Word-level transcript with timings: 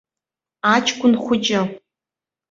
Аҷкәын 0.73 1.13
хәыҷы. 1.23 1.61